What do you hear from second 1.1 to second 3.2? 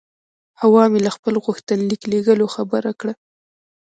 خپل غوښتنلیک لېږلو خبره کړه.